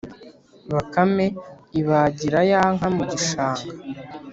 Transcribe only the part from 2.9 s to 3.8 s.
mu gishanga